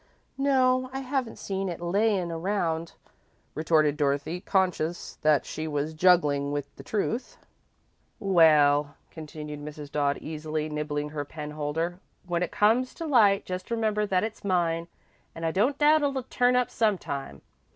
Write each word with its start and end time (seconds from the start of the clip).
"No, 0.39 0.89
I 0.91 1.01
haven't 1.01 1.37
seen 1.37 1.69
it 1.69 1.79
'laying 1.79 2.31
around,'" 2.31 2.93
retorted 3.53 3.97
Dorothy, 3.97 4.39
conscious 4.41 5.17
that 5.21 5.45
she 5.45 5.67
was 5.67 5.93
juggling 5.93 6.51
with 6.51 6.75
the 6.75 6.81
truth. 6.81 7.37
"Well," 8.19 8.95
continued 9.11 9.59
Mrs. 9.63 9.91
Dodd, 9.91 10.17
easily, 10.17 10.69
nibbling 10.69 11.09
her 11.09 11.23
pen 11.23 11.51
holder, 11.51 11.99
"when 12.25 12.41
it 12.41 12.51
comes 12.51 12.95
to 12.95 13.05
light, 13.05 13.45
just 13.45 13.69
remember 13.69 14.07
that 14.07 14.23
it's 14.23 14.43
mine. 14.43 14.87
I 15.35 15.51
don't 15.51 15.77
doubt 15.77 16.01
it'll 16.01 16.23
turn 16.23 16.55
up 16.55 16.71
sometime. 16.71 17.43